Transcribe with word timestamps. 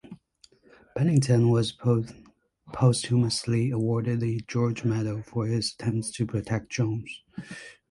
Pennington 0.97 1.51
was 1.51 1.77
posthumously 2.73 3.69
awarded 3.69 4.19
the 4.21 4.41
George 4.47 4.83
Medal 4.83 5.21
for 5.21 5.45
his 5.45 5.75
attempts 5.75 6.09
to 6.13 6.25
protect 6.25 6.71
Jones. 6.71 7.21